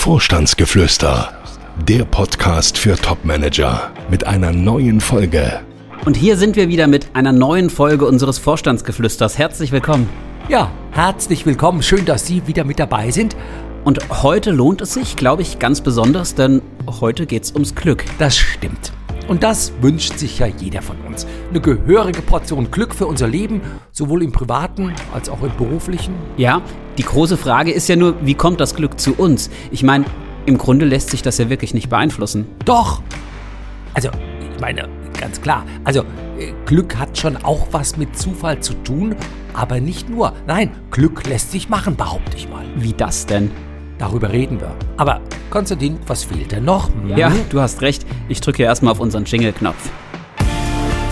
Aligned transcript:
Vorstandsgeflüster, 0.00 1.30
der 1.86 2.06
Podcast 2.06 2.78
für 2.78 2.96
Topmanager 2.96 3.92
mit 4.10 4.26
einer 4.26 4.50
neuen 4.50 4.98
Folge. 4.98 5.60
Und 6.06 6.16
hier 6.16 6.38
sind 6.38 6.56
wir 6.56 6.70
wieder 6.70 6.86
mit 6.86 7.14
einer 7.14 7.32
neuen 7.32 7.68
Folge 7.68 8.06
unseres 8.06 8.38
Vorstandsgeflüsters. 8.38 9.36
Herzlich 9.36 9.72
willkommen. 9.72 10.08
Ja, 10.48 10.70
herzlich 10.92 11.44
willkommen. 11.44 11.82
Schön, 11.82 12.06
dass 12.06 12.26
Sie 12.26 12.46
wieder 12.46 12.64
mit 12.64 12.78
dabei 12.78 13.10
sind. 13.10 13.36
Und 13.84 14.22
heute 14.22 14.52
lohnt 14.52 14.80
es 14.80 14.94
sich, 14.94 15.16
glaube 15.16 15.42
ich, 15.42 15.58
ganz 15.58 15.82
besonders, 15.82 16.34
denn 16.34 16.62
heute 16.86 17.26
geht 17.26 17.44
es 17.44 17.52
ums 17.52 17.74
Glück. 17.74 18.06
Das 18.18 18.38
stimmt. 18.38 18.92
Und 19.30 19.44
das 19.44 19.72
wünscht 19.80 20.18
sich 20.18 20.40
ja 20.40 20.48
jeder 20.48 20.82
von 20.82 20.96
uns. 21.06 21.24
Eine 21.50 21.60
gehörige 21.60 22.20
Portion 22.20 22.68
Glück 22.72 22.92
für 22.92 23.06
unser 23.06 23.28
Leben, 23.28 23.60
sowohl 23.92 24.24
im 24.24 24.32
privaten 24.32 24.92
als 25.14 25.28
auch 25.28 25.40
im 25.44 25.56
beruflichen. 25.56 26.16
Ja, 26.36 26.62
die 26.98 27.04
große 27.04 27.36
Frage 27.36 27.70
ist 27.70 27.88
ja 27.88 27.94
nur, 27.94 28.16
wie 28.26 28.34
kommt 28.34 28.58
das 28.58 28.74
Glück 28.74 28.98
zu 28.98 29.14
uns? 29.14 29.48
Ich 29.70 29.84
meine, 29.84 30.04
im 30.46 30.58
Grunde 30.58 30.84
lässt 30.84 31.10
sich 31.10 31.22
das 31.22 31.38
ja 31.38 31.48
wirklich 31.48 31.74
nicht 31.74 31.88
beeinflussen. 31.88 32.48
Doch! 32.64 33.02
Also, 33.94 34.08
ich 34.52 34.60
meine, 34.60 34.88
ganz 35.16 35.40
klar. 35.40 35.64
Also, 35.84 36.00
äh, 36.36 36.52
Glück 36.66 36.96
hat 36.96 37.16
schon 37.16 37.36
auch 37.36 37.68
was 37.70 37.96
mit 37.96 38.18
Zufall 38.18 38.58
zu 38.58 38.74
tun, 38.82 39.14
aber 39.54 39.78
nicht 39.78 40.10
nur. 40.10 40.32
Nein, 40.48 40.72
Glück 40.90 41.24
lässt 41.28 41.52
sich 41.52 41.68
machen, 41.68 41.94
behaupte 41.94 42.36
ich 42.36 42.48
mal. 42.48 42.64
Wie 42.74 42.94
das 42.94 43.26
denn? 43.26 43.52
Darüber 44.00 44.32
reden 44.32 44.58
wir. 44.60 44.74
Aber 44.96 45.20
Konstantin, 45.50 45.98
was 46.06 46.24
fehlt 46.24 46.52
denn 46.52 46.64
noch? 46.64 46.88
Ja, 47.16 47.30
du 47.50 47.60
hast 47.60 47.82
recht. 47.82 48.06
Ich 48.28 48.40
drücke 48.40 48.62
erstmal 48.62 48.92
auf 48.92 48.98
unseren 48.98 49.26
Jingle-Knopf. 49.26 49.90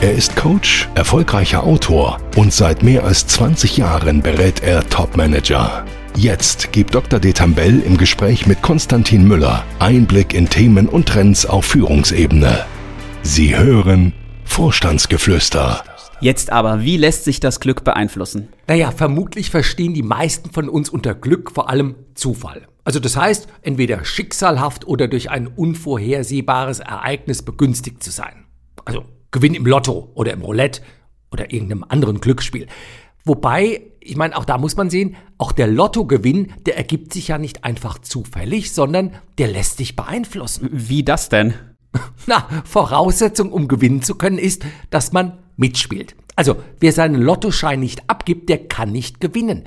Er 0.00 0.12
ist 0.12 0.36
Coach, 0.36 0.88
erfolgreicher 0.94 1.64
Autor 1.64 2.18
und 2.36 2.52
seit 2.52 2.82
mehr 2.82 3.04
als 3.04 3.26
20 3.26 3.76
Jahren 3.76 4.22
berät 4.22 4.62
er 4.62 4.88
Topmanager. 4.88 5.84
Jetzt 6.16 6.72
gibt 6.72 6.94
Dr. 6.94 7.20
Detambell 7.20 7.80
im 7.80 7.98
Gespräch 7.98 8.46
mit 8.46 8.62
Konstantin 8.62 9.28
Müller 9.28 9.64
Einblick 9.80 10.32
in 10.32 10.48
Themen 10.48 10.88
und 10.88 11.06
Trends 11.06 11.44
auf 11.44 11.66
Führungsebene. 11.66 12.64
Sie 13.22 13.54
hören 13.54 14.14
Vorstandsgeflüster. 14.44 15.84
Jetzt 16.20 16.50
aber, 16.50 16.82
wie 16.82 16.96
lässt 16.96 17.24
sich 17.24 17.38
das 17.38 17.60
Glück 17.60 17.84
beeinflussen? 17.84 18.48
Naja, 18.66 18.90
vermutlich 18.92 19.50
verstehen 19.50 19.94
die 19.94 20.02
meisten 20.02 20.50
von 20.50 20.68
uns 20.68 20.88
unter 20.88 21.14
Glück 21.14 21.52
vor 21.52 21.68
allem 21.68 21.94
Zufall. 22.14 22.66
Also 22.88 23.00
das 23.00 23.18
heißt, 23.18 23.48
entweder 23.60 24.02
schicksalhaft 24.02 24.86
oder 24.86 25.08
durch 25.08 25.28
ein 25.28 25.46
unvorhersehbares 25.46 26.80
Ereignis 26.80 27.42
begünstigt 27.42 28.02
zu 28.02 28.10
sein. 28.10 28.46
Also 28.86 29.04
Gewinn 29.30 29.52
im 29.52 29.66
Lotto 29.66 30.10
oder 30.14 30.32
im 30.32 30.40
Roulette 30.40 30.80
oder 31.30 31.52
irgendeinem 31.52 31.84
anderen 31.86 32.18
Glücksspiel. 32.18 32.66
Wobei, 33.26 33.82
ich 34.00 34.16
meine, 34.16 34.34
auch 34.34 34.46
da 34.46 34.56
muss 34.56 34.78
man 34.78 34.88
sehen, 34.88 35.16
auch 35.36 35.52
der 35.52 35.66
Lottogewinn, 35.66 36.54
der 36.64 36.78
ergibt 36.78 37.12
sich 37.12 37.28
ja 37.28 37.36
nicht 37.36 37.62
einfach 37.62 37.98
zufällig, 37.98 38.72
sondern 38.72 39.14
der 39.36 39.48
lässt 39.48 39.76
sich 39.76 39.94
beeinflussen. 39.94 40.70
Wie 40.72 41.04
das 41.04 41.28
denn? 41.28 41.52
Na, 42.26 42.48
Voraussetzung, 42.64 43.52
um 43.52 43.68
gewinnen 43.68 44.00
zu 44.00 44.14
können, 44.14 44.38
ist, 44.38 44.64
dass 44.88 45.12
man 45.12 45.40
mitspielt. 45.58 46.16
Also, 46.36 46.56
wer 46.80 46.92
seinen 46.92 47.20
Lottoschein 47.20 47.80
nicht 47.80 48.08
abgibt, 48.08 48.48
der 48.48 48.66
kann 48.66 48.92
nicht 48.92 49.20
gewinnen. 49.20 49.64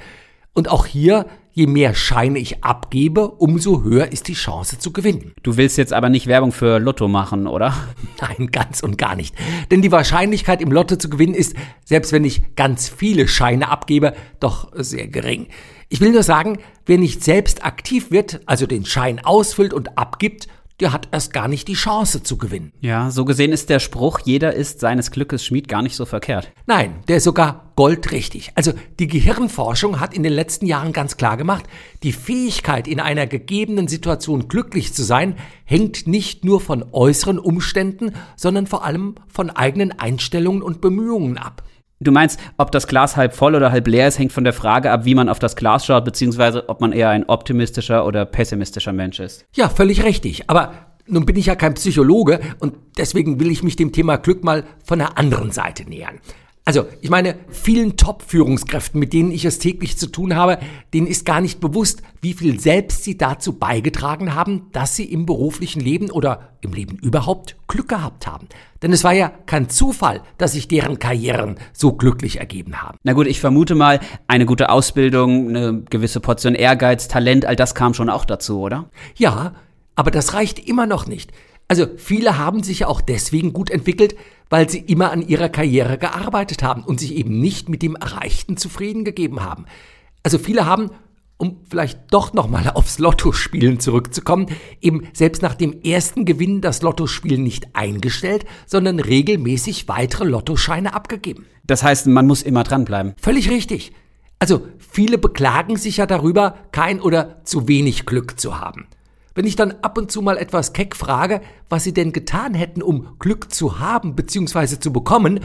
Und 0.53 0.69
auch 0.69 0.87
hier, 0.87 1.27
je 1.53 1.67
mehr 1.67 1.93
Scheine 1.93 2.39
ich 2.39 2.63
abgebe, 2.63 3.29
umso 3.29 3.83
höher 3.83 4.11
ist 4.11 4.27
die 4.27 4.33
Chance 4.33 4.79
zu 4.79 4.91
gewinnen. 4.93 5.33
Du 5.43 5.57
willst 5.57 5.77
jetzt 5.77 5.93
aber 5.93 6.09
nicht 6.09 6.27
Werbung 6.27 6.51
für 6.51 6.79
Lotto 6.79 7.07
machen, 7.07 7.47
oder? 7.47 7.73
Nein, 8.21 8.47
ganz 8.51 8.81
und 8.81 8.97
gar 8.97 9.15
nicht. 9.15 9.35
Denn 9.69 9.81
die 9.81 9.91
Wahrscheinlichkeit 9.91 10.61
im 10.61 10.71
Lotto 10.71 10.95
zu 10.95 11.09
gewinnen 11.09 11.33
ist, 11.33 11.55
selbst 11.85 12.11
wenn 12.11 12.23
ich 12.23 12.55
ganz 12.55 12.89
viele 12.89 13.27
Scheine 13.27 13.69
abgebe, 13.69 14.13
doch 14.39 14.71
sehr 14.75 15.07
gering. 15.07 15.47
Ich 15.89 15.99
will 15.99 16.11
nur 16.11 16.23
sagen, 16.23 16.59
wer 16.85 16.97
nicht 16.97 17.23
selbst 17.23 17.65
aktiv 17.65 18.11
wird, 18.11 18.41
also 18.45 18.65
den 18.65 18.85
Schein 18.85 19.19
ausfüllt 19.23 19.73
und 19.73 19.97
abgibt, 19.97 20.47
der 20.81 20.91
hat 20.91 21.07
erst 21.11 21.31
gar 21.31 21.47
nicht 21.47 21.67
die 21.67 21.75
Chance 21.75 22.23
zu 22.23 22.37
gewinnen. 22.37 22.73
Ja, 22.81 23.11
so 23.11 23.23
gesehen 23.23 23.51
ist 23.51 23.69
der 23.69 23.79
Spruch, 23.79 24.19
jeder 24.25 24.53
ist 24.53 24.79
seines 24.79 25.11
Glückes 25.11 25.45
Schmied 25.45 25.67
gar 25.67 25.81
nicht 25.81 25.95
so 25.95 26.05
verkehrt. 26.05 26.51
Nein, 26.65 26.95
der 27.07 27.17
ist 27.17 27.23
sogar 27.23 27.71
goldrichtig. 27.75 28.51
Also 28.55 28.73
die 28.99 29.07
Gehirnforschung 29.07 29.99
hat 29.99 30.13
in 30.13 30.23
den 30.23 30.33
letzten 30.33 30.65
Jahren 30.65 30.91
ganz 30.91 31.17
klar 31.17 31.37
gemacht, 31.37 31.65
die 32.03 32.11
Fähigkeit, 32.11 32.87
in 32.87 32.99
einer 32.99 33.27
gegebenen 33.27 33.87
Situation 33.87 34.47
glücklich 34.47 34.93
zu 34.93 35.03
sein, 35.03 35.35
hängt 35.65 36.07
nicht 36.07 36.43
nur 36.43 36.59
von 36.59 36.83
äußeren 36.91 37.39
Umständen, 37.39 38.13
sondern 38.35 38.67
vor 38.67 38.83
allem 38.83 39.15
von 39.27 39.49
eigenen 39.51 39.91
Einstellungen 39.97 40.61
und 40.61 40.81
Bemühungen 40.81 41.37
ab. 41.37 41.63
Du 42.03 42.11
meinst, 42.11 42.39
ob 42.57 42.71
das 42.71 42.87
Glas 42.87 43.15
halb 43.15 43.35
voll 43.35 43.53
oder 43.53 43.71
halb 43.71 43.87
leer 43.87 44.07
ist, 44.07 44.17
hängt 44.17 44.31
von 44.31 44.43
der 44.43 44.53
Frage 44.53 44.89
ab, 44.89 45.05
wie 45.05 45.13
man 45.13 45.29
auf 45.29 45.37
das 45.37 45.55
Glas 45.55 45.85
schaut, 45.85 46.03
beziehungsweise 46.03 46.67
ob 46.67 46.81
man 46.81 46.93
eher 46.93 47.09
ein 47.09 47.29
optimistischer 47.29 48.07
oder 48.07 48.25
pessimistischer 48.25 48.91
Mensch 48.91 49.19
ist. 49.19 49.45
Ja, 49.53 49.69
völlig 49.69 50.03
richtig. 50.03 50.49
Aber 50.49 50.73
nun 51.05 51.27
bin 51.27 51.35
ich 51.35 51.45
ja 51.45 51.55
kein 51.55 51.75
Psychologe 51.75 52.39
und 52.59 52.73
deswegen 52.97 53.39
will 53.39 53.51
ich 53.51 53.61
mich 53.61 53.75
dem 53.75 53.91
Thema 53.91 54.17
Glück 54.17 54.43
mal 54.43 54.63
von 54.83 54.97
der 54.97 55.19
anderen 55.19 55.51
Seite 55.51 55.87
nähern. 55.87 56.19
Also, 56.63 56.85
ich 57.01 57.09
meine, 57.09 57.35
vielen 57.49 57.97
Top-Führungskräften, 57.97 58.99
mit 58.99 59.13
denen 59.13 59.31
ich 59.31 59.45
es 59.45 59.57
täglich 59.57 59.97
zu 59.97 60.05
tun 60.05 60.35
habe, 60.35 60.59
denen 60.93 61.07
ist 61.07 61.25
gar 61.25 61.41
nicht 61.41 61.59
bewusst, 61.59 62.03
wie 62.21 62.33
viel 62.33 62.59
selbst 62.59 63.03
sie 63.03 63.17
dazu 63.17 63.53
beigetragen 63.53 64.35
haben, 64.35 64.67
dass 64.71 64.95
sie 64.95 65.05
im 65.05 65.25
beruflichen 65.25 65.79
Leben 65.79 66.11
oder 66.11 66.49
im 66.61 66.73
Leben 66.73 66.97
überhaupt 66.97 67.57
Glück 67.67 67.87
gehabt 67.87 68.27
haben. 68.27 68.47
Denn 68.83 68.93
es 68.93 69.03
war 69.03 69.13
ja 69.13 69.29
kein 69.47 69.69
Zufall, 69.69 70.21
dass 70.37 70.51
sich 70.51 70.67
deren 70.67 70.99
Karrieren 70.99 71.55
so 71.73 71.93
glücklich 71.93 72.37
ergeben 72.37 72.83
haben. 72.83 72.99
Na 73.01 73.13
gut, 73.13 73.25
ich 73.25 73.39
vermute 73.39 73.73
mal, 73.73 73.99
eine 74.27 74.45
gute 74.45 74.69
Ausbildung, 74.69 75.49
eine 75.49 75.81
gewisse 75.89 76.19
Portion 76.19 76.53
Ehrgeiz, 76.53 77.07
Talent, 77.07 77.43
all 77.43 77.55
das 77.55 77.73
kam 77.73 77.95
schon 77.95 78.09
auch 78.09 78.25
dazu, 78.25 78.59
oder? 78.59 78.87
Ja, 79.15 79.55
aber 79.95 80.11
das 80.11 80.35
reicht 80.35 80.59
immer 80.59 80.85
noch 80.85 81.07
nicht. 81.07 81.31
Also 81.67 81.87
viele 81.95 82.37
haben 82.37 82.63
sich 82.63 82.79
ja 82.79 82.87
auch 82.87 83.01
deswegen 83.01 83.53
gut 83.53 83.69
entwickelt, 83.69 84.15
weil 84.51 84.69
sie 84.69 84.79
immer 84.79 85.11
an 85.11 85.27
ihrer 85.27 85.49
Karriere 85.49 85.97
gearbeitet 85.97 86.61
haben 86.61 86.83
und 86.83 86.99
sich 86.99 87.15
eben 87.15 87.39
nicht 87.39 87.69
mit 87.69 87.81
dem 87.81 87.95
Erreichten 87.95 88.57
zufrieden 88.57 89.03
gegeben 89.03 89.41
haben. 89.43 89.65
Also 90.21 90.37
viele 90.37 90.67
haben, 90.67 90.91
um 91.37 91.61
vielleicht 91.67 91.99
doch 92.11 92.33
nochmal 92.33 92.69
aufs 92.69 92.99
Lottospielen 92.99 93.79
zurückzukommen, 93.79 94.47
eben 94.81 95.07
selbst 95.13 95.41
nach 95.41 95.55
dem 95.55 95.81
ersten 95.81 96.25
Gewinn 96.25 96.61
das 96.61 96.83
Lottospiel 96.83 97.39
nicht 97.39 97.75
eingestellt, 97.75 98.45
sondern 98.67 98.99
regelmäßig 98.99 99.87
weitere 99.87 100.25
Lottoscheine 100.25 100.93
abgegeben. 100.93 101.45
Das 101.65 101.81
heißt, 101.81 102.07
man 102.07 102.27
muss 102.27 102.43
immer 102.43 102.63
dranbleiben. 102.63 103.15
Völlig 103.19 103.49
richtig. 103.49 103.93
Also 104.37 104.67
viele 104.77 105.17
beklagen 105.17 105.77
sich 105.77 105.97
ja 105.97 106.05
darüber, 106.05 106.55
kein 106.71 106.99
oder 106.99 107.41
zu 107.45 107.67
wenig 107.69 108.05
Glück 108.05 108.39
zu 108.39 108.59
haben. 108.59 108.87
Wenn 109.33 109.45
ich 109.45 109.55
dann 109.55 109.71
ab 109.81 109.97
und 109.97 110.11
zu 110.11 110.21
mal 110.21 110.37
etwas 110.37 110.73
keck 110.73 110.95
frage, 110.95 111.41
was 111.69 111.83
sie 111.83 111.93
denn 111.93 112.11
getan 112.11 112.53
hätten, 112.53 112.81
um 112.81 113.15
Glück 113.19 113.53
zu 113.53 113.79
haben 113.79 114.15
bzw. 114.15 114.79
zu 114.79 114.91
bekommen, 114.91 115.39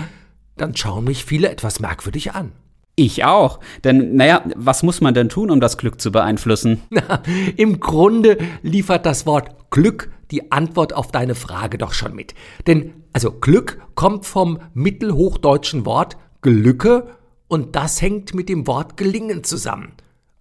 dann 0.57 0.77
schauen 0.77 1.05
mich 1.05 1.25
viele 1.25 1.51
etwas 1.51 1.81
merkwürdig 1.81 2.33
an. 2.33 2.53
Ich 2.97 3.25
auch. 3.25 3.61
Denn, 3.85 4.17
naja, 4.17 4.43
was 4.57 4.83
muss 4.83 5.03
man 5.03 5.13
denn 5.13 5.29
tun, 5.29 5.51
um 5.51 5.61
das 5.61 5.77
Glück 5.77 6.01
zu 6.01 6.11
beeinflussen? 6.11 6.81
Im 7.57 7.79
Grunde 7.79 8.39
liefert 8.63 9.05
das 9.05 9.27
Wort 9.27 9.71
Glück 9.71 10.11
die 10.31 10.51
Antwort 10.51 10.95
auf 10.95 11.13
deine 11.13 11.35
Frage 11.35 11.79
doch 11.79 11.93
schon 11.93 12.15
mit. 12.15 12.35
Denn, 12.67 13.05
also 13.13 13.31
Glück 13.31 13.81
kommt 13.95 14.27
vom 14.27 14.59
mittelhochdeutschen 14.75 15.85
Wort 15.87 16.17
Gelücke 16.41 17.17
und 17.49 17.77
das 17.77 18.01
hängt 18.01 18.35
mit 18.35 18.49
dem 18.49 18.67
Wort 18.67 18.97
gelingen 18.97 19.45
zusammen. 19.45 19.93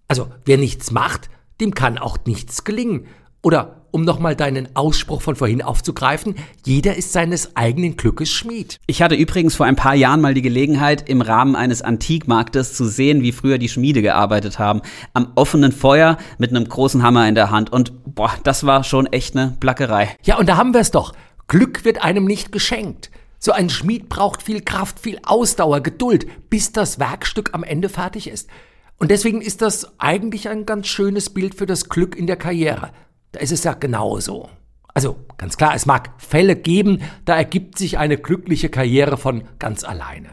Also, 0.08 0.28
wer 0.44 0.56
nichts 0.56 0.90
macht, 0.90 1.28
dem 1.60 1.74
kann 1.74 1.98
auch 1.98 2.18
nichts 2.26 2.64
gelingen. 2.64 3.06
Oder 3.46 3.82
um 3.92 4.02
nochmal 4.02 4.34
deinen 4.34 4.74
Ausspruch 4.74 5.22
von 5.22 5.36
vorhin 5.36 5.62
aufzugreifen, 5.62 6.34
jeder 6.64 6.96
ist 6.96 7.12
seines 7.12 7.54
eigenen 7.54 7.96
Glückes 7.96 8.28
Schmied. 8.28 8.78
Ich 8.88 9.02
hatte 9.02 9.14
übrigens 9.14 9.54
vor 9.54 9.66
ein 9.66 9.76
paar 9.76 9.94
Jahren 9.94 10.20
mal 10.20 10.34
die 10.34 10.42
Gelegenheit, 10.42 11.08
im 11.08 11.20
Rahmen 11.20 11.54
eines 11.54 11.80
Antikmarktes 11.80 12.74
zu 12.74 12.86
sehen, 12.86 13.22
wie 13.22 13.30
früher 13.30 13.58
die 13.58 13.68
Schmiede 13.68 14.02
gearbeitet 14.02 14.58
haben. 14.58 14.82
Am 15.14 15.30
offenen 15.36 15.70
Feuer 15.70 16.18
mit 16.38 16.50
einem 16.50 16.68
großen 16.68 17.04
Hammer 17.04 17.28
in 17.28 17.36
der 17.36 17.52
Hand. 17.52 17.72
Und 17.72 17.92
boah, 18.16 18.32
das 18.42 18.66
war 18.66 18.82
schon 18.82 19.06
echt 19.06 19.36
eine 19.36 19.56
Plackerei. 19.60 20.16
Ja, 20.24 20.38
und 20.38 20.48
da 20.48 20.56
haben 20.56 20.74
wir 20.74 20.80
es 20.80 20.90
doch. 20.90 21.12
Glück 21.46 21.84
wird 21.84 22.02
einem 22.02 22.24
nicht 22.24 22.50
geschenkt. 22.50 23.12
So 23.38 23.52
ein 23.52 23.70
Schmied 23.70 24.08
braucht 24.08 24.42
viel 24.42 24.60
Kraft, 24.60 24.98
viel 24.98 25.20
Ausdauer, 25.24 25.82
Geduld, 25.82 26.26
bis 26.50 26.72
das 26.72 26.98
Werkstück 26.98 27.50
am 27.52 27.62
Ende 27.62 27.90
fertig 27.90 28.26
ist. 28.28 28.50
Und 28.98 29.12
deswegen 29.12 29.40
ist 29.40 29.62
das 29.62 30.00
eigentlich 30.00 30.48
ein 30.48 30.66
ganz 30.66 30.88
schönes 30.88 31.30
Bild 31.30 31.54
für 31.54 31.66
das 31.66 31.88
Glück 31.88 32.16
in 32.16 32.26
der 32.26 32.36
Karriere. 32.36 32.90
Da 33.36 33.42
ist 33.42 33.52
es 33.52 33.64
ja 33.64 33.74
genauso. 33.74 34.48
Also 34.94 35.18
ganz 35.36 35.58
klar, 35.58 35.74
es 35.74 35.84
mag 35.84 36.08
Fälle 36.16 36.56
geben, 36.56 37.02
da 37.26 37.36
ergibt 37.36 37.76
sich 37.76 37.98
eine 37.98 38.16
glückliche 38.16 38.70
Karriere 38.70 39.18
von 39.18 39.44
ganz 39.58 39.84
alleine. 39.84 40.30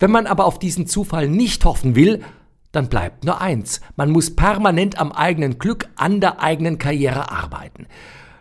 Wenn 0.00 0.10
man 0.10 0.26
aber 0.26 0.44
auf 0.44 0.58
diesen 0.58 0.88
Zufall 0.88 1.28
nicht 1.28 1.64
hoffen 1.64 1.94
will, 1.94 2.24
dann 2.72 2.88
bleibt 2.88 3.22
nur 3.22 3.40
eins. 3.40 3.80
Man 3.94 4.10
muss 4.10 4.34
permanent 4.34 4.98
am 4.98 5.12
eigenen 5.12 5.60
Glück, 5.60 5.88
an 5.94 6.20
der 6.20 6.40
eigenen 6.40 6.78
Karriere 6.78 7.30
arbeiten. 7.30 7.86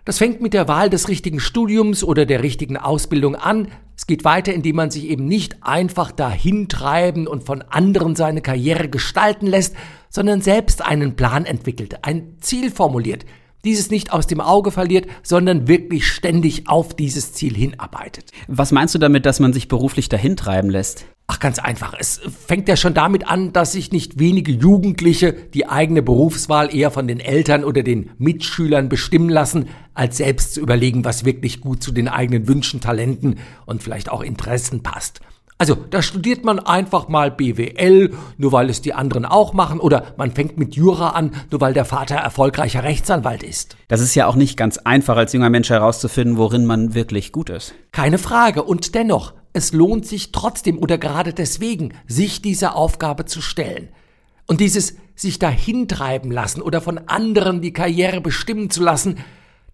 Das 0.03 0.17
fängt 0.17 0.41
mit 0.41 0.55
der 0.55 0.67
Wahl 0.67 0.89
des 0.89 1.07
richtigen 1.07 1.39
Studiums 1.39 2.03
oder 2.03 2.25
der 2.25 2.41
richtigen 2.41 2.77
Ausbildung 2.77 3.35
an. 3.35 3.67
Es 3.95 4.07
geht 4.07 4.25
weiter, 4.25 4.51
indem 4.51 4.77
man 4.77 4.89
sich 4.89 5.09
eben 5.09 5.27
nicht 5.27 5.57
einfach 5.61 6.11
dahin 6.11 6.69
treiben 6.69 7.27
und 7.27 7.43
von 7.43 7.61
anderen 7.61 8.15
seine 8.15 8.41
Karriere 8.41 8.89
gestalten 8.89 9.45
lässt, 9.45 9.75
sondern 10.09 10.41
selbst 10.41 10.83
einen 10.83 11.15
Plan 11.15 11.45
entwickelt, 11.45 12.03
ein 12.03 12.37
Ziel 12.39 12.71
formuliert, 12.71 13.25
dieses 13.63 13.91
nicht 13.91 14.11
aus 14.11 14.27
dem 14.27 14.41
Auge 14.41 14.71
verliert, 14.71 15.07
sondern 15.23 15.67
wirklich 15.67 16.07
ständig 16.07 16.67
auf 16.67 16.93
dieses 16.95 17.33
Ziel 17.33 17.55
hinarbeitet. 17.55 18.31
Was 18.47 18.71
meinst 18.71 18.95
du 18.95 18.99
damit, 18.99 19.25
dass 19.25 19.39
man 19.39 19.53
sich 19.53 19.67
beruflich 19.67 20.09
dahin 20.09 20.35
treiben 20.35 20.69
lässt? 20.69 21.05
Ach, 21.27 21.39
ganz 21.39 21.59
einfach. 21.59 21.93
Es 21.97 22.19
fängt 22.45 22.67
ja 22.67 22.75
schon 22.75 22.93
damit 22.93 23.25
an, 23.25 23.53
dass 23.53 23.71
sich 23.71 23.93
nicht 23.93 24.19
wenige 24.19 24.51
Jugendliche 24.51 25.31
die 25.31 25.65
eigene 25.65 26.01
Berufswahl 26.01 26.75
eher 26.75 26.91
von 26.91 27.07
den 27.07 27.21
Eltern 27.21 27.63
oder 27.63 27.83
den 27.83 28.09
Mitschülern 28.17 28.89
bestimmen 28.89 29.29
lassen, 29.29 29.69
als 29.93 30.17
selbst 30.17 30.55
zu 30.55 30.59
überlegen, 30.59 31.05
was 31.05 31.23
wirklich 31.23 31.61
gut 31.61 31.81
zu 31.81 31.93
den 31.93 32.09
eigenen 32.09 32.49
Wünschen, 32.49 32.81
Talenten 32.81 33.35
und 33.65 33.81
vielleicht 33.81 34.11
auch 34.11 34.21
Interessen 34.21 34.83
passt. 34.83 35.21
Also, 35.61 35.75
da 35.75 36.01
studiert 36.01 36.43
man 36.43 36.57
einfach 36.57 37.07
mal 37.07 37.29
BWL, 37.29 38.15
nur 38.39 38.51
weil 38.51 38.71
es 38.71 38.81
die 38.81 38.95
anderen 38.95 39.25
auch 39.25 39.53
machen, 39.53 39.79
oder 39.79 40.15
man 40.17 40.31
fängt 40.31 40.57
mit 40.57 40.75
Jura 40.75 41.09
an, 41.09 41.35
nur 41.51 41.61
weil 41.61 41.75
der 41.75 41.85
Vater 41.85 42.15
erfolgreicher 42.15 42.81
Rechtsanwalt 42.81 43.43
ist. 43.43 43.77
Das 43.87 44.01
ist 44.01 44.15
ja 44.15 44.25
auch 44.25 44.33
nicht 44.33 44.57
ganz 44.57 44.79
einfach, 44.79 45.17
als 45.17 45.33
junger 45.33 45.51
Mensch 45.51 45.69
herauszufinden, 45.69 46.37
worin 46.37 46.65
man 46.65 46.95
wirklich 46.95 47.31
gut 47.31 47.51
ist. 47.51 47.75
Keine 47.91 48.17
Frage. 48.17 48.63
Und 48.63 48.95
dennoch, 48.95 49.35
es 49.53 49.71
lohnt 49.71 50.07
sich 50.07 50.31
trotzdem 50.31 50.79
oder 50.79 50.97
gerade 50.97 51.31
deswegen, 51.31 51.93
sich 52.07 52.41
dieser 52.41 52.75
Aufgabe 52.75 53.25
zu 53.25 53.39
stellen. 53.39 53.89
Und 54.47 54.61
dieses 54.61 54.95
sich 55.15 55.37
dahintreiben 55.37 56.31
lassen 56.31 56.63
oder 56.63 56.81
von 56.81 56.97
anderen 57.07 57.61
die 57.61 57.71
Karriere 57.71 58.19
bestimmen 58.19 58.71
zu 58.71 58.81
lassen, 58.81 59.19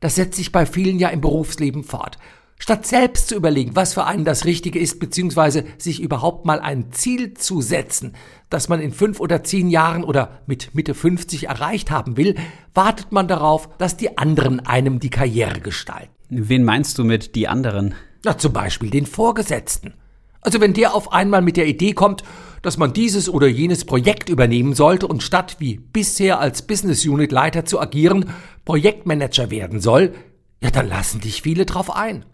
das 0.02 0.16
setzt 0.16 0.36
sich 0.36 0.52
bei 0.52 0.66
vielen 0.66 1.00
ja 1.00 1.08
im 1.08 1.22
Berufsleben 1.22 1.86
fort. 1.86 2.18
Statt 2.60 2.88
selbst 2.88 3.30
zu 3.30 3.36
überlegen, 3.36 3.76
was 3.76 3.94
für 3.94 4.06
einen 4.06 4.26
das 4.26 4.46
Richtige 4.46 4.80
ist, 4.80 5.00
beziehungsweise 5.00 5.64
sich 5.78 6.02
überhaupt 6.02 6.46
mal 6.46 6.60
ein 6.60 6.92
Ziel 6.92 7.36
zu 7.36 7.62
setzen, 7.62 8.14
das 8.50 8.68
man 8.68 8.82
in 8.82 8.92
fünf 8.92 9.20
oder 9.20 9.44
zehn 9.44 9.70
Jahren 9.70 10.04
oder 10.04 10.42
mit 10.48 10.74
Mitte 10.74 10.96
50 10.96 11.48
erreicht 11.48 11.92
haben 11.92 12.18
will, 12.18 12.36
wartet 12.74 13.12
man 13.12 13.28
darauf, 13.28 13.70
dass 13.78 13.96
die 13.96 14.18
anderen 14.18 14.60
einem 14.60 15.00
die 15.00 15.12
Karriere 15.12 15.62
gestalten. 15.62 16.12
Wen 16.30 16.64
meinst 16.64 16.98
du 16.98 17.04
mit 17.04 17.36
die 17.36 17.48
anderen? 17.48 17.94
Na, 18.26 18.38
zum 18.38 18.54
Beispiel 18.54 18.90
den 18.90 19.06
Vorgesetzten. 19.06 19.94
Also 20.42 20.60
wenn 20.60 20.74
der 20.74 20.94
auf 20.94 21.14
einmal 21.14 21.42
mit 21.42 21.58
der 21.58 21.68
Idee 21.68 21.94
kommt, 21.94 22.24
dass 22.62 22.78
man 22.78 22.92
dieses 22.92 23.30
oder 23.30 23.48
jenes 23.48 23.86
Projekt 23.86 24.30
übernehmen 24.30 24.74
sollte 24.74 25.08
und 25.08 25.24
statt 25.24 25.58
wie 25.60 25.78
bisher 25.78 26.40
als 26.40 26.64
Business 26.64 27.06
Unit 27.06 27.32
Leiter 27.32 27.66
zu 27.66 27.80
agieren, 27.80 28.30
Projektmanager 28.66 29.52
werden 29.52 29.80
soll, 29.80 30.14
ja, 30.62 30.72
dann 30.72 30.88
lassen 30.88 31.22
dich 31.22 31.44
viele 31.44 31.66
drauf 31.66 31.96
ein. 31.96 32.26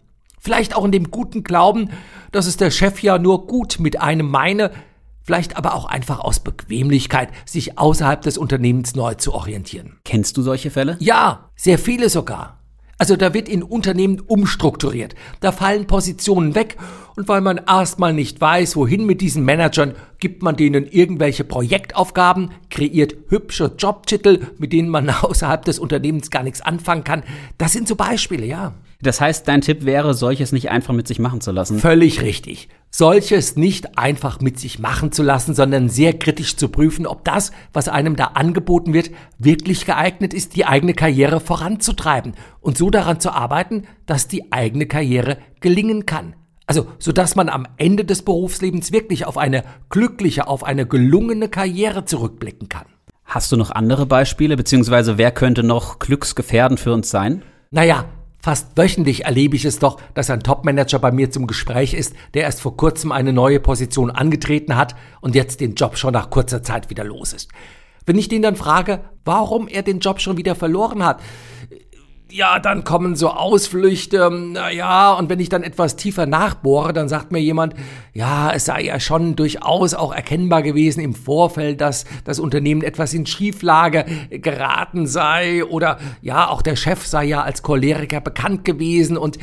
Vielleicht 0.43 0.75
auch 0.75 0.83
in 0.83 0.91
dem 0.91 1.09
guten 1.09 1.45
Glauben, 1.45 1.89
dass 2.33 2.47
es 2.47 2.57
der 2.57 2.69
Chef 2.69 3.01
ja 3.01 3.17
nur 3.17 3.47
gut 3.47 3.77
mit 3.79 4.01
einem 4.01 4.29
meine, 4.29 4.71
vielleicht 5.21 5.55
aber 5.55 5.73
auch 5.73 5.85
einfach 5.85 6.19
aus 6.19 6.41
Bequemlichkeit, 6.41 7.29
sich 7.45 7.79
außerhalb 7.79 8.21
des 8.21 8.37
Unternehmens 8.37 8.93
neu 8.93 9.13
zu 9.13 9.33
orientieren. 9.33 10.01
Kennst 10.03 10.35
du 10.35 10.41
solche 10.41 10.69
Fälle? 10.69 10.97
Ja, 10.99 11.49
sehr 11.55 11.79
viele 11.79 12.09
sogar. 12.09 12.59
Also 12.97 13.15
da 13.15 13.33
wird 13.33 13.47
in 13.47 13.63
Unternehmen 13.63 14.19
umstrukturiert. 14.19 15.15
Da 15.39 15.53
fallen 15.53 15.87
Positionen 15.87 16.55
weg 16.55 16.75
und 17.15 17.27
weil 17.27 17.41
man 17.41 17.61
erstmal 17.67 18.13
nicht 18.13 18.41
weiß, 18.41 18.75
wohin 18.75 19.05
mit 19.05 19.21
diesen 19.21 19.45
Managern, 19.45 19.95
gibt 20.19 20.41
man 20.41 20.55
denen 20.55 20.87
irgendwelche 20.87 21.43
Projektaufgaben, 21.43 22.51
kreiert 22.69 23.15
hübsche 23.29 23.73
Jobtitel, 23.77 24.47
mit 24.57 24.73
denen 24.73 24.89
man 24.89 25.09
außerhalb 25.21 25.63
des 25.65 25.79
Unternehmens 25.79 26.29
gar 26.29 26.43
nichts 26.43 26.61
anfangen 26.61 27.03
kann. 27.03 27.23
Das 27.57 27.73
sind 27.73 27.87
so 27.87 27.95
Beispiele, 27.95 28.45
ja. 28.45 28.73
Das 29.03 29.19
heißt, 29.19 29.47
dein 29.49 29.59
Tipp 29.59 29.83
wäre, 29.83 30.13
solches 30.13 30.53
nicht 30.53 30.71
einfach 30.71 30.93
mit 30.93 31.09
sich 31.09 31.19
machen 31.19 31.41
zu 31.41 31.51
lassen. 31.51 31.77
Völlig 31.77 32.21
richtig. 32.21 32.69
Solches 32.89 33.57
nicht 33.57 33.97
einfach 33.97 34.39
mit 34.39 34.59
sich 34.59 34.79
machen 34.79 35.11
zu 35.11 35.23
lassen, 35.23 35.53
sondern 35.53 35.89
sehr 35.89 36.17
kritisch 36.17 36.55
zu 36.55 36.69
prüfen, 36.69 37.05
ob 37.05 37.25
das, 37.25 37.51
was 37.73 37.89
einem 37.89 38.15
da 38.15 38.27
angeboten 38.35 38.93
wird, 38.93 39.11
wirklich 39.37 39.85
geeignet 39.85 40.33
ist, 40.33 40.55
die 40.55 40.65
eigene 40.65 40.93
Karriere 40.93 41.41
voranzutreiben 41.41 42.33
und 42.61 42.77
so 42.77 42.89
daran 42.89 43.19
zu 43.19 43.31
arbeiten, 43.31 43.83
dass 44.05 44.29
die 44.29 44.53
eigene 44.53 44.85
Karriere 44.85 45.37
gelingen 45.59 46.05
kann. 46.05 46.35
Also, 46.65 46.87
so 46.99 47.11
dass 47.11 47.35
man 47.35 47.49
am 47.49 47.67
Ende 47.77 48.05
des 48.05 48.21
Berufslebens 48.21 48.91
wirklich 48.91 49.25
auf 49.25 49.37
eine 49.37 49.63
glückliche, 49.89 50.47
auf 50.47 50.63
eine 50.63 50.85
gelungene 50.85 51.49
Karriere 51.49 52.05
zurückblicken 52.05 52.69
kann. 52.69 52.85
Hast 53.25 53.51
du 53.51 53.57
noch 53.57 53.71
andere 53.71 54.05
Beispiele, 54.05 54.55
beziehungsweise 54.55 55.17
wer 55.17 55.31
könnte 55.31 55.63
noch 55.63 55.99
glücksgefährdend 55.99 56.79
für 56.79 56.93
uns 56.93 57.09
sein? 57.09 57.41
Naja, 57.71 58.05
Fast 58.43 58.77
wöchentlich 58.77 59.23
erlebe 59.23 59.55
ich 59.55 59.63
es 59.63 59.79
doch, 59.79 60.01
dass 60.15 60.29
ein 60.29 60.43
Topmanager 60.43 60.99
bei 60.99 61.13
mir 61.13 61.31
zum 61.31 61.47
Gespräch 61.47 61.93
ist, 61.93 62.13
der 62.33 62.41
erst 62.41 62.59
vor 62.59 62.75
kurzem 62.75 63.13
eine 63.13 63.31
neue 63.31 63.61
Position 63.61 64.11
angetreten 64.11 64.75
hat 64.75 64.95
und 65.21 65.33
jetzt 65.33 65.61
den 65.61 65.75
Job 65.75 65.97
schon 65.97 66.11
nach 66.11 66.29
kurzer 66.29 66.61
Zeit 66.61 66.89
wieder 66.89 67.05
los 67.05 67.31
ist. 67.31 67.49
Wenn 68.05 68.17
ich 68.17 68.27
den 68.27 68.41
dann 68.41 68.57
frage, 68.57 68.99
warum 69.23 69.69
er 69.69 69.81
den 69.81 69.99
Job 69.99 70.19
schon 70.19 70.35
wieder 70.35 70.55
verloren 70.55 71.05
hat, 71.05 71.21
ja, 72.33 72.57
dann 72.57 72.83
kommen 72.83 73.15
so 73.15 73.29
Ausflüchte, 73.29 74.31
naja, 74.31 75.13
und 75.13 75.29
wenn 75.29 75.39
ich 75.39 75.49
dann 75.49 75.61
etwas 75.61 75.97
tiefer 75.97 76.25
nachbohre, 76.25 76.91
dann 76.91 77.07
sagt 77.07 77.31
mir 77.31 77.39
jemand, 77.39 77.75
ja, 78.11 78.51
es 78.51 78.65
sei 78.65 78.81
ja 78.81 78.99
schon 78.99 79.35
durchaus 79.35 79.93
auch 79.93 80.11
erkennbar 80.11 80.63
gewesen 80.63 80.99
im 80.99 81.13
Vorfeld, 81.13 81.79
dass 81.79 82.05
das 82.23 82.39
Unternehmen 82.39 82.81
etwas 82.81 83.13
in 83.13 83.27
Schieflage 83.27 84.05
geraten 84.31 85.05
sei 85.05 85.63
oder 85.63 85.99
ja, 86.23 86.49
auch 86.49 86.63
der 86.63 86.75
Chef 86.75 87.05
sei 87.05 87.25
ja 87.25 87.43
als 87.43 87.61
Choleriker 87.61 88.19
bekannt 88.19 88.65
gewesen 88.65 89.15
und 89.15 89.37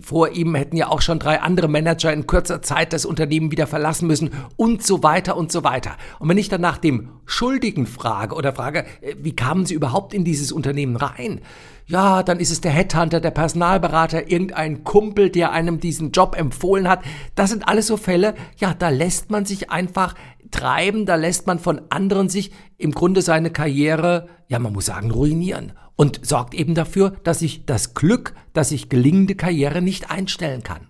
vor 0.00 0.30
ihm 0.30 0.54
hätten 0.54 0.76
ja 0.76 0.88
auch 0.88 1.00
schon 1.00 1.18
drei 1.18 1.40
andere 1.40 1.68
Manager 1.68 2.12
in 2.12 2.26
kurzer 2.26 2.62
Zeit 2.62 2.92
das 2.92 3.04
Unternehmen 3.04 3.50
wieder 3.50 3.66
verlassen 3.66 4.06
müssen 4.06 4.30
und 4.56 4.82
so 4.84 5.02
weiter 5.02 5.36
und 5.36 5.52
so 5.52 5.64
weiter. 5.64 5.96
Und 6.18 6.28
wenn 6.28 6.38
ich 6.38 6.48
dann 6.48 6.60
nach 6.60 6.78
dem 6.78 7.10
Schuldigen 7.26 7.86
frage 7.86 8.34
oder 8.34 8.52
frage, 8.52 8.84
äh, 9.00 9.14
wie 9.18 9.36
kamen 9.36 9.66
Sie 9.66 9.74
überhaupt 9.74 10.14
in 10.14 10.24
dieses 10.24 10.52
Unternehmen 10.52 10.96
rein? 10.96 11.40
Ja, 11.86 12.22
dann 12.22 12.38
ist 12.38 12.52
es 12.52 12.60
der 12.60 12.70
Headhunter, 12.70 13.20
der 13.20 13.32
Personalberater, 13.32 14.30
irgendein 14.30 14.84
Kumpel, 14.84 15.28
der 15.28 15.50
einem 15.50 15.80
diesen 15.80 16.12
Job 16.12 16.36
empfohlen 16.38 16.88
hat. 16.88 17.02
Das 17.34 17.50
sind 17.50 17.66
alles 17.66 17.88
so 17.88 17.96
Fälle, 17.96 18.34
ja, 18.58 18.74
da 18.74 18.90
lässt 18.90 19.30
man 19.30 19.44
sich 19.44 19.70
einfach 19.70 20.14
treiben, 20.50 21.06
da 21.06 21.14
lässt 21.14 21.46
man 21.46 21.58
von 21.58 21.80
anderen 21.90 22.28
sich 22.28 22.50
im 22.78 22.92
Grunde 22.92 23.22
seine 23.22 23.50
Karriere, 23.50 24.28
ja, 24.48 24.58
man 24.58 24.72
muss 24.72 24.86
sagen, 24.86 25.10
ruinieren 25.10 25.72
und 25.96 26.24
sorgt 26.24 26.54
eben 26.54 26.74
dafür, 26.74 27.10
dass 27.24 27.42
ich 27.42 27.66
das 27.66 27.94
Glück, 27.94 28.34
dass 28.52 28.72
ich 28.72 28.88
gelingende 28.88 29.34
Karriere 29.34 29.82
nicht 29.82 30.10
einstellen 30.10 30.62
kann. 30.62 30.88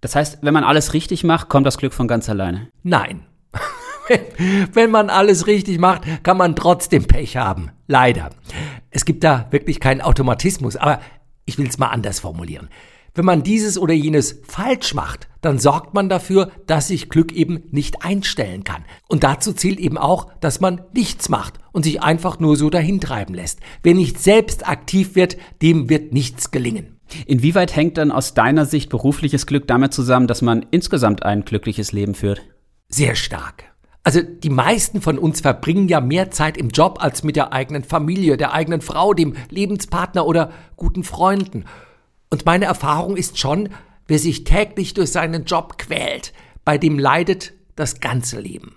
Das 0.00 0.14
heißt, 0.14 0.38
wenn 0.42 0.54
man 0.54 0.64
alles 0.64 0.92
richtig 0.92 1.24
macht, 1.24 1.48
kommt 1.48 1.66
das 1.66 1.78
Glück 1.78 1.94
von 1.94 2.06
ganz 2.06 2.28
alleine. 2.28 2.68
Nein. 2.82 3.26
wenn 4.72 4.90
man 4.90 5.10
alles 5.10 5.46
richtig 5.46 5.78
macht, 5.78 6.02
kann 6.22 6.36
man 6.36 6.54
trotzdem 6.54 7.06
Pech 7.06 7.36
haben. 7.36 7.70
Leider. 7.86 8.30
Es 8.90 9.04
gibt 9.04 9.24
da 9.24 9.48
wirklich 9.50 9.80
keinen 9.80 10.00
Automatismus, 10.00 10.76
aber 10.76 11.00
ich 11.46 11.58
will 11.58 11.66
es 11.66 11.78
mal 11.78 11.88
anders 11.88 12.20
formulieren. 12.20 12.68
Wenn 13.14 13.24
man 13.24 13.44
dieses 13.44 13.78
oder 13.78 13.94
jenes 13.94 14.40
falsch 14.42 14.92
macht, 14.92 15.28
dann 15.40 15.58
sorgt 15.58 15.94
man 15.94 16.08
dafür, 16.08 16.50
dass 16.66 16.88
sich 16.88 17.08
Glück 17.08 17.32
eben 17.32 17.62
nicht 17.70 18.04
einstellen 18.04 18.64
kann. 18.64 18.84
Und 19.08 19.22
dazu 19.22 19.52
zählt 19.52 19.78
eben 19.78 19.98
auch, 19.98 20.32
dass 20.40 20.60
man 20.60 20.80
nichts 20.92 21.28
macht 21.28 21.60
und 21.72 21.84
sich 21.84 22.02
einfach 22.02 22.40
nur 22.40 22.56
so 22.56 22.70
dahintreiben 22.70 23.34
lässt. 23.34 23.60
Wer 23.82 23.94
nicht 23.94 24.18
selbst 24.18 24.68
aktiv 24.68 25.14
wird, 25.14 25.36
dem 25.62 25.88
wird 25.88 26.12
nichts 26.12 26.50
gelingen. 26.50 26.98
Inwieweit 27.26 27.76
hängt 27.76 27.98
dann 27.98 28.10
aus 28.10 28.34
deiner 28.34 28.66
Sicht 28.66 28.90
berufliches 28.90 29.46
Glück 29.46 29.68
damit 29.68 29.92
zusammen, 29.94 30.26
dass 30.26 30.42
man 30.42 30.66
insgesamt 30.70 31.24
ein 31.24 31.44
glückliches 31.44 31.92
Leben 31.92 32.14
führt? 32.14 32.42
Sehr 32.88 33.14
stark. 33.14 33.64
Also 34.02 34.20
die 34.22 34.50
meisten 34.50 35.00
von 35.00 35.18
uns 35.18 35.40
verbringen 35.40 35.88
ja 35.88 36.00
mehr 36.00 36.30
Zeit 36.30 36.56
im 36.56 36.68
Job 36.68 36.98
als 37.00 37.22
mit 37.22 37.36
der 37.36 37.52
eigenen 37.52 37.84
Familie, 37.84 38.36
der 38.36 38.52
eigenen 38.52 38.80
Frau, 38.80 39.14
dem 39.14 39.34
Lebenspartner 39.50 40.26
oder 40.26 40.50
guten 40.76 41.04
Freunden. 41.04 41.64
Und 42.34 42.46
meine 42.46 42.64
Erfahrung 42.64 43.16
ist 43.16 43.38
schon, 43.38 43.68
wer 44.08 44.18
sich 44.18 44.42
täglich 44.42 44.92
durch 44.92 45.12
seinen 45.12 45.44
Job 45.44 45.78
quält, 45.78 46.32
bei 46.64 46.78
dem 46.78 46.98
leidet 46.98 47.52
das 47.76 48.00
ganze 48.00 48.40
Leben. 48.40 48.74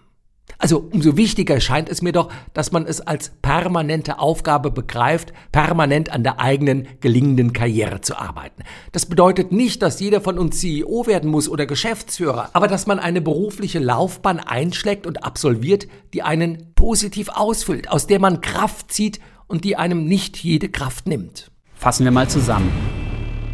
Also 0.59 0.87
umso 0.91 1.17
wichtiger 1.17 1.59
scheint 1.59 1.89
es 1.89 2.03
mir 2.03 2.11
doch, 2.11 2.31
dass 2.53 2.71
man 2.71 2.85
es 2.85 3.01
als 3.01 3.31
permanente 3.41 4.19
Aufgabe 4.19 4.69
begreift, 4.69 5.33
permanent 5.51 6.11
an 6.11 6.21
der 6.21 6.39
eigenen 6.39 6.87
gelingenden 6.99 7.51
Karriere 7.51 8.01
zu 8.01 8.15
arbeiten. 8.15 8.61
Das 8.91 9.07
bedeutet 9.07 9.51
nicht, 9.51 9.81
dass 9.81 9.99
jeder 9.99 10.21
von 10.21 10.37
uns 10.37 10.59
CEO 10.59 11.07
werden 11.07 11.31
muss 11.31 11.49
oder 11.49 11.65
Geschäftsführer, 11.65 12.51
aber 12.53 12.67
dass 12.67 12.85
man 12.85 12.99
eine 12.99 13.21
berufliche 13.21 13.79
Laufbahn 13.79 14.39
einschlägt 14.39 15.07
und 15.07 15.23
absolviert, 15.23 15.87
die 16.13 16.21
einen 16.21 16.75
positiv 16.75 17.29
ausfüllt, 17.29 17.89
aus 17.89 18.05
der 18.05 18.19
man 18.19 18.39
Kraft 18.41 18.91
zieht 18.91 19.19
und 19.47 19.63
die 19.63 19.77
einem 19.77 20.05
nicht 20.05 20.37
jede 20.37 20.69
Kraft 20.69 21.07
nimmt. 21.07 21.49
Fassen 21.73 22.03
wir 22.03 22.11
mal 22.11 22.29
zusammen. 22.29 23.06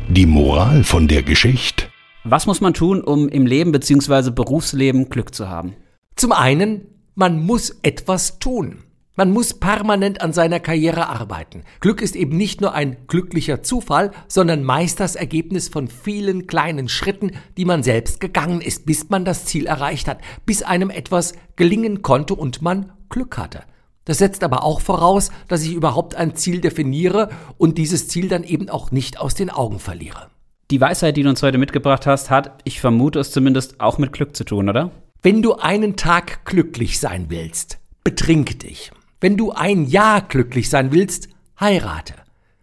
Die 0.09 0.25
Moral 0.25 0.83
von 0.83 1.07
der 1.07 1.23
Geschichte. 1.23 1.85
Was 2.23 2.45
muss 2.45 2.61
man 2.61 2.73
tun, 2.73 3.01
um 3.01 3.29
im 3.29 3.45
Leben 3.45 3.71
bzw. 3.71 4.31
Berufsleben 4.31 5.09
Glück 5.09 5.33
zu 5.33 5.49
haben? 5.49 5.75
Zum 6.15 6.33
einen, 6.33 6.81
man 7.15 7.43
muss 7.43 7.77
etwas 7.83 8.37
tun. 8.37 8.83
Man 9.15 9.31
muss 9.31 9.53
permanent 9.53 10.21
an 10.21 10.33
seiner 10.33 10.59
Karriere 10.59 11.07
arbeiten. 11.07 11.63
Glück 11.79 12.01
ist 12.01 12.15
eben 12.15 12.35
nicht 12.35 12.61
nur 12.61 12.73
ein 12.73 12.97
glücklicher 13.07 13.63
Zufall, 13.63 14.11
sondern 14.27 14.63
meist 14.63 14.99
das 14.99 15.15
Ergebnis 15.15 15.69
von 15.69 15.87
vielen 15.87 16.47
kleinen 16.47 16.89
Schritten, 16.89 17.31
die 17.57 17.65
man 17.65 17.81
selbst 17.81 18.19
gegangen 18.19 18.61
ist, 18.61 18.85
bis 18.85 19.09
man 19.09 19.25
das 19.25 19.45
Ziel 19.45 19.67
erreicht 19.67 20.07
hat, 20.07 20.19
bis 20.45 20.63
einem 20.63 20.89
etwas 20.89 21.33
gelingen 21.55 22.01
konnte 22.01 22.35
und 22.35 22.61
man 22.61 22.91
Glück 23.09 23.37
hatte. 23.37 23.63
Das 24.05 24.17
setzt 24.17 24.43
aber 24.43 24.63
auch 24.63 24.81
voraus, 24.81 25.31
dass 25.47 25.63
ich 25.63 25.73
überhaupt 25.73 26.15
ein 26.15 26.35
Ziel 26.35 26.59
definiere 26.61 27.29
und 27.57 27.77
dieses 27.77 28.07
Ziel 28.07 28.27
dann 28.27 28.43
eben 28.43 28.69
auch 28.69 28.91
nicht 28.91 29.19
aus 29.19 29.33
den 29.33 29.49
Augen 29.49 29.79
verliere. 29.79 30.27
Die 30.71 30.81
Weisheit, 30.81 31.17
die 31.17 31.23
du 31.23 31.29
uns 31.29 31.43
heute 31.43 31.57
mitgebracht 31.57 32.05
hast, 32.05 32.29
hat, 32.29 32.61
ich 32.63 32.81
vermute 32.81 33.19
es 33.19 33.31
zumindest, 33.31 33.79
auch 33.79 33.97
mit 33.97 34.11
Glück 34.11 34.35
zu 34.35 34.43
tun, 34.43 34.69
oder? 34.69 34.91
Wenn 35.21 35.41
du 35.41 35.55
einen 35.55 35.95
Tag 35.95 36.45
glücklich 36.45 36.99
sein 36.99 37.27
willst, 37.29 37.79
betrink 38.03 38.59
dich. 38.59 38.91
Wenn 39.21 39.37
du 39.37 39.51
ein 39.51 39.85
Jahr 39.85 40.21
glücklich 40.21 40.69
sein 40.69 40.91
willst, 40.91 41.29
heirate. 41.59 42.15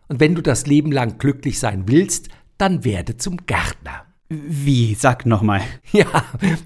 Und 0.09 0.20
wenn 0.20 0.35
du 0.35 0.42
das 0.42 0.66
Leben 0.66 0.92
lang 0.92 1.18
glücklich 1.18 1.59
sein 1.59 1.85
willst, 1.87 2.28
dann 2.59 2.85
werde 2.85 3.16
zum 3.16 3.47
Gärtner. 3.47 4.04
Wie? 4.30 4.94
Sag 4.94 5.26
nochmal. 5.26 5.60
Ja, 5.92 6.06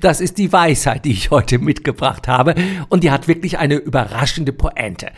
das 0.00 0.20
ist 0.20 0.36
die 0.36 0.52
Weisheit, 0.52 1.06
die 1.06 1.12
ich 1.12 1.30
heute 1.30 1.58
mitgebracht 1.58 2.28
habe. 2.28 2.54
Und 2.90 3.04
die 3.04 3.10
hat 3.10 3.26
wirklich 3.26 3.58
eine 3.58 3.76
überraschende 3.76 4.52
Pointe. 4.52 5.10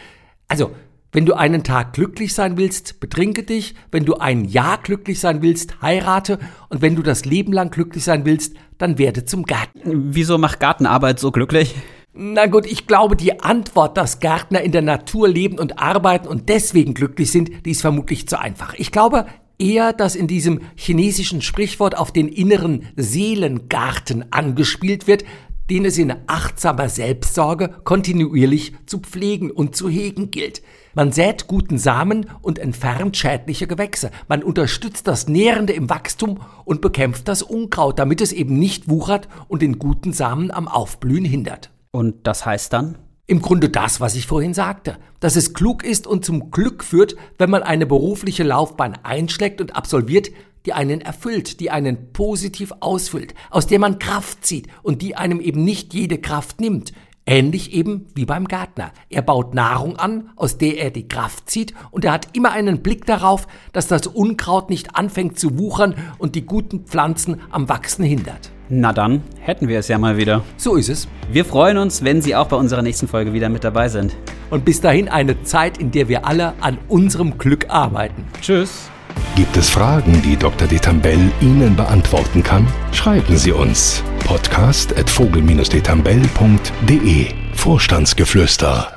Also, 0.46 0.70
wenn 1.10 1.26
du 1.26 1.34
einen 1.34 1.64
Tag 1.64 1.94
glücklich 1.94 2.34
sein 2.34 2.56
willst, 2.56 3.00
betrinke 3.00 3.42
dich. 3.42 3.74
Wenn 3.90 4.04
du 4.04 4.14
ein 4.14 4.44
Jahr 4.44 4.78
glücklich 4.80 5.18
sein 5.18 5.42
willst, 5.42 5.82
heirate. 5.82 6.38
Und 6.68 6.82
wenn 6.82 6.94
du 6.94 7.02
das 7.02 7.24
Leben 7.24 7.52
lang 7.52 7.70
glücklich 7.70 8.04
sein 8.04 8.24
willst, 8.24 8.54
dann 8.78 8.96
werde 8.96 9.24
zum 9.24 9.42
Gärtner. 9.42 9.82
Wieso 9.84 10.38
macht 10.38 10.60
Gartenarbeit 10.60 11.18
so 11.18 11.32
glücklich? 11.32 11.74
Na 12.12 12.46
gut, 12.46 12.64
ich 12.64 12.86
glaube, 12.86 13.16
die 13.16 13.40
Antwort, 13.40 13.96
dass 13.96 14.20
Gärtner 14.20 14.60
in 14.60 14.72
der 14.72 14.82
Natur 14.82 15.28
leben 15.28 15.58
und 15.58 15.80
arbeiten 15.80 16.28
und 16.28 16.48
deswegen 16.48 16.94
glücklich 16.94 17.32
sind, 17.32 17.66
die 17.66 17.72
ist 17.72 17.80
vermutlich 17.80 18.28
zu 18.28 18.38
einfach. 18.38 18.74
Ich 18.74 18.92
glaube, 18.92 19.26
eher, 19.58 19.92
dass 19.92 20.14
in 20.14 20.26
diesem 20.26 20.60
chinesischen 20.74 21.42
Sprichwort 21.42 21.96
auf 21.96 22.12
den 22.12 22.28
inneren 22.28 22.86
Seelengarten 22.96 24.32
angespielt 24.32 25.06
wird, 25.06 25.24
den 25.70 25.84
es 25.84 25.98
in 25.98 26.14
achtsamer 26.26 26.88
Selbstsorge 26.88 27.70
kontinuierlich 27.84 28.74
zu 28.86 29.00
pflegen 29.00 29.50
und 29.50 29.74
zu 29.74 29.88
hegen 29.88 30.30
gilt. 30.30 30.62
Man 30.94 31.12
sät 31.12 31.46
guten 31.46 31.78
Samen 31.78 32.26
und 32.40 32.58
entfernt 32.58 33.16
schädliche 33.16 33.66
Gewächse. 33.66 34.10
Man 34.28 34.42
unterstützt 34.42 35.06
das 35.08 35.28
Nährende 35.28 35.72
im 35.72 35.90
Wachstum 35.90 36.40
und 36.64 36.80
bekämpft 36.80 37.28
das 37.28 37.42
Unkraut, 37.42 37.98
damit 37.98 38.20
es 38.20 38.32
eben 38.32 38.58
nicht 38.58 38.88
wuchert 38.88 39.28
und 39.48 39.62
den 39.62 39.78
guten 39.78 40.12
Samen 40.12 40.50
am 40.50 40.68
Aufblühen 40.68 41.24
hindert. 41.24 41.70
Und 41.90 42.26
das 42.26 42.46
heißt 42.46 42.72
dann? 42.72 42.98
Im 43.28 43.42
Grunde 43.42 43.68
das, 43.68 44.00
was 44.00 44.14
ich 44.14 44.28
vorhin 44.28 44.54
sagte, 44.54 44.98
dass 45.18 45.34
es 45.34 45.52
klug 45.52 45.82
ist 45.82 46.06
und 46.06 46.24
zum 46.24 46.52
Glück 46.52 46.84
führt, 46.84 47.16
wenn 47.38 47.50
man 47.50 47.64
eine 47.64 47.84
berufliche 47.84 48.44
Laufbahn 48.44 48.96
einschlägt 49.02 49.60
und 49.60 49.74
absolviert, 49.74 50.30
die 50.64 50.72
einen 50.72 51.00
erfüllt, 51.00 51.58
die 51.58 51.72
einen 51.72 52.12
positiv 52.12 52.72
ausfüllt, 52.78 53.34
aus 53.50 53.66
der 53.66 53.80
man 53.80 53.98
Kraft 53.98 54.46
zieht 54.46 54.68
und 54.84 55.02
die 55.02 55.16
einem 55.16 55.40
eben 55.40 55.64
nicht 55.64 55.92
jede 55.92 56.18
Kraft 56.18 56.60
nimmt. 56.60 56.92
Ähnlich 57.28 57.72
eben 57.72 58.06
wie 58.14 58.26
beim 58.26 58.46
Gärtner. 58.46 58.92
Er 59.10 59.22
baut 59.22 59.54
Nahrung 59.54 59.96
an, 59.96 60.30
aus 60.36 60.58
der 60.58 60.78
er 60.78 60.92
die 60.92 61.08
Kraft 61.08 61.50
zieht, 61.50 61.74
und 61.90 62.04
er 62.04 62.12
hat 62.12 62.36
immer 62.36 62.52
einen 62.52 62.80
Blick 62.80 63.06
darauf, 63.06 63.48
dass 63.72 63.88
das 63.88 64.06
Unkraut 64.06 64.70
nicht 64.70 64.94
anfängt 64.94 65.36
zu 65.36 65.58
wuchern 65.58 65.96
und 66.18 66.36
die 66.36 66.46
guten 66.46 66.84
Pflanzen 66.84 67.40
am 67.50 67.68
Wachsen 67.68 68.04
hindert. 68.04 68.52
Na 68.68 68.92
dann, 68.92 69.22
hätten 69.38 69.68
wir 69.68 69.78
es 69.78 69.86
ja 69.88 69.98
mal 69.98 70.16
wieder. 70.16 70.42
So 70.56 70.76
ist 70.76 70.88
es. 70.88 71.06
Wir 71.30 71.44
freuen 71.44 71.76
uns, 71.78 72.02
wenn 72.02 72.20
Sie 72.20 72.34
auch 72.34 72.48
bei 72.48 72.56
unserer 72.56 72.82
nächsten 72.82 73.06
Folge 73.06 73.32
wieder 73.32 73.48
mit 73.48 73.62
dabei 73.64 73.88
sind. 73.88 74.16
Und 74.50 74.64
bis 74.64 74.80
dahin 74.80 75.08
eine 75.08 75.42
Zeit, 75.44 75.78
in 75.78 75.92
der 75.92 76.08
wir 76.08 76.26
alle 76.26 76.54
an 76.60 76.78
unserem 76.88 77.38
Glück 77.38 77.66
arbeiten. 77.68 78.24
Tschüss. 78.40 78.90
Gibt 79.36 79.56
es 79.56 79.70
Fragen, 79.70 80.20
die 80.22 80.36
Dr. 80.36 80.66
Detambell 80.68 81.30
Ihnen 81.40 81.76
beantworten 81.76 82.42
kann? 82.42 82.66
Schreiben 82.92 83.36
Sie 83.36 83.52
uns 83.52 84.02
podcast 84.24 84.98
at 84.98 85.08
vogel-detambell.de 85.08 87.26
Vorstandsgeflüster 87.54 88.95